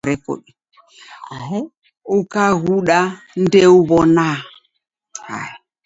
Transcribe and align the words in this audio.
Ukaghuda 2.17 2.99
ndeuw'onaa 3.41 4.37